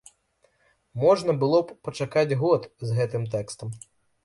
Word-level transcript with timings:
Можна 1.03 1.31
было 1.43 1.59
б 1.67 1.77
і 1.77 1.77
пачакаць 1.89 2.37
год 2.41 2.61
з 2.87 2.99
гэтым 2.99 3.31
тэкстам. 3.37 3.79